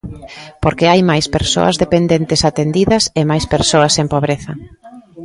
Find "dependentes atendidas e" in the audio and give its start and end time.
1.83-3.21